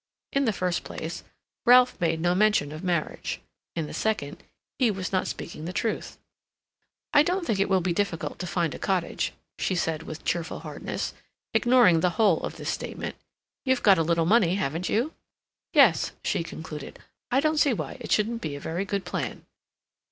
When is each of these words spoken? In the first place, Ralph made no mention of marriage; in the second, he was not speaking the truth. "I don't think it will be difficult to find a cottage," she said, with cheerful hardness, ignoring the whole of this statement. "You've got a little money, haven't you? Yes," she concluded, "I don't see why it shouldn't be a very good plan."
In 0.33 0.45
the 0.45 0.51
first 0.51 0.83
place, 0.83 1.23
Ralph 1.63 2.01
made 2.01 2.19
no 2.19 2.33
mention 2.33 2.71
of 2.71 2.83
marriage; 2.83 3.39
in 3.75 3.85
the 3.85 3.93
second, 3.93 4.41
he 4.79 4.89
was 4.89 5.11
not 5.11 5.27
speaking 5.27 5.65
the 5.65 5.71
truth. 5.73 6.17
"I 7.13 7.21
don't 7.21 7.45
think 7.45 7.59
it 7.59 7.69
will 7.69 7.81
be 7.81 7.93
difficult 7.93 8.39
to 8.39 8.47
find 8.47 8.73
a 8.73 8.79
cottage," 8.79 9.31
she 9.59 9.75
said, 9.75 10.01
with 10.01 10.25
cheerful 10.25 10.61
hardness, 10.61 11.13
ignoring 11.53 11.99
the 11.99 12.17
whole 12.17 12.41
of 12.41 12.55
this 12.57 12.71
statement. 12.71 13.15
"You've 13.63 13.83
got 13.83 13.99
a 13.99 14.03
little 14.03 14.25
money, 14.25 14.55
haven't 14.55 14.89
you? 14.89 15.13
Yes," 15.71 16.13
she 16.23 16.41
concluded, 16.43 16.97
"I 17.29 17.39
don't 17.39 17.59
see 17.59 17.71
why 17.73 17.97
it 17.99 18.11
shouldn't 18.11 18.41
be 18.41 18.55
a 18.55 18.59
very 18.59 18.85
good 18.85 19.05
plan." 19.05 19.45